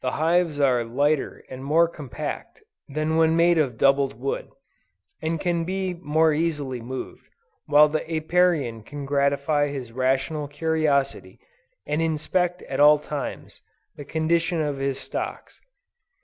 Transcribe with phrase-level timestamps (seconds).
[0.00, 4.48] The hives are lighter and more compact, than when made of doubled wood,
[5.20, 7.26] and can be more easily moved,
[7.66, 11.38] while the Apiarian can gratify his rational curiosity,
[11.84, 13.60] and inspect at all times,
[13.96, 15.60] the condition of his stocks.